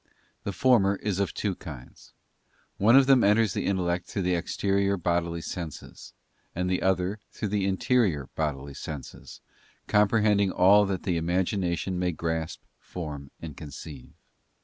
[0.45, 2.11] The former is of two kinds:
[2.77, 6.13] one of them enters the intellect through the exterior bodily senses;
[6.55, 9.41] and the other through the interior bodily senses,
[9.85, 14.09] comprehending all that the imagination may grasp, form, and conceive.